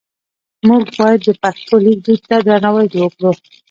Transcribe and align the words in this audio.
موږ 0.67 0.83
باید 0.99 1.19
د 1.27 1.29
پښتو 1.41 1.75
لیک 1.83 1.99
دود 2.05 2.21
ته 2.29 2.37
درناوی 2.47 2.87
وکړو. 2.99 3.31